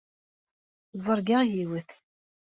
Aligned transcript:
Ẓergeɣ 1.05 1.41
yiwet. 1.45 1.91